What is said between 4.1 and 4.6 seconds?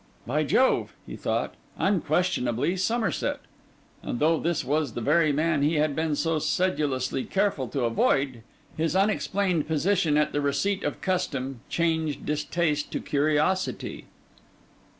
though